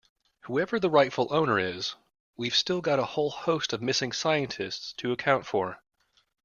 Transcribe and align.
Whoever 0.45 0.79
the 0.79 0.89
rightful 0.89 1.27
owner 1.29 1.59
is 1.59 1.93
we've 2.35 2.55
still 2.55 2.81
got 2.81 2.97
a 2.97 3.05
whole 3.05 3.29
host 3.29 3.71
of 3.71 3.83
missing 3.83 4.13
scientists 4.13 4.93
to 4.93 5.11
account 5.11 5.45
for. 5.45 5.83